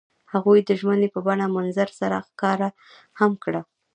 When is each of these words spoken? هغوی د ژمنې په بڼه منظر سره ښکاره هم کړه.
هغوی 0.33 0.59
د 0.63 0.69
ژمنې 0.79 1.07
په 1.13 1.19
بڼه 1.25 1.45
منظر 1.55 1.89
سره 1.99 2.15
ښکاره 2.27 2.69
هم 3.19 3.31
کړه. 3.43 3.61